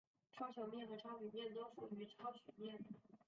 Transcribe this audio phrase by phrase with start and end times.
[0.31, 2.75] 超球面和超平面都属于超曲面。